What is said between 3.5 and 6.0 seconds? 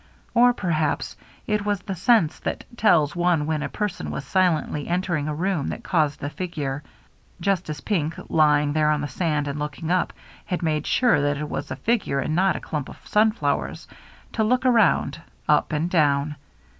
a person has silently entered a room that